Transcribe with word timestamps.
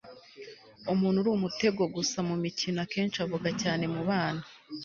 umuntu 0.93 1.17
uri 1.19 1.29
umutego 1.37 1.81
gusa 1.95 2.17
mumikino 2.27 2.79
akenshi 2.85 3.17
avuga 3.25 3.47
cyane 3.61 3.83
mubana 3.93 4.43